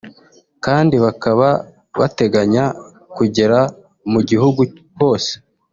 kandi 0.65 0.95
bakaba 1.05 1.47
bateganya 1.99 2.65
kugera 3.15 3.59
mu 4.11 4.19
gihugu 4.29 4.61
hose 4.99 5.31